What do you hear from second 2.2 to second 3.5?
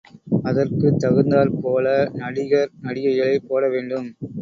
நடிகர் நடிகைகளை